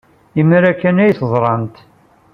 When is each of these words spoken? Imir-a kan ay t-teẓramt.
Imir-a 0.39 0.73
kan 0.73 1.01
ay 1.03 1.13
t-teẓramt. 1.13 1.75